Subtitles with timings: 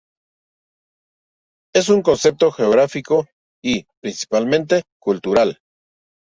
[1.75, 3.27] Es un concepto geográfico
[3.63, 5.59] y, principalmente, cultural.